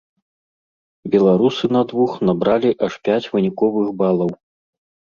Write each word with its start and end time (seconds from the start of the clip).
Беларусы 1.17 1.69
на 1.77 1.83
двух 1.93 2.11
набралі 2.31 2.75
аж 2.89 2.93
пяць 3.07 3.23
выніковых 3.37 3.97
балаў. 4.05 4.37